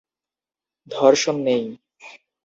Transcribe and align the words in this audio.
‘ধর্ষণ 0.87 1.35
নেই।’ 1.47 1.63